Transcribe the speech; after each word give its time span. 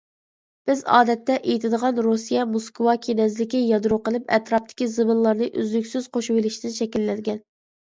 بىز 0.69 0.79
ئادەتتە 0.93 1.35
ئېيتىدىغان 1.39 2.01
رۇسىيە 2.07 2.45
موسكۋا 2.55 2.95
كىنەزلىكى 3.05 3.63
يادرو 3.67 4.01
قىلىپ، 4.09 4.35
ئەتراپتىكى 4.39 4.89
زېمىنلارنى 4.97 5.53
ئۈزلۈكسىز 5.53 6.11
قوشۇۋېلىشتىن 6.19 6.77
شەكىللەنگەن. 6.83 7.43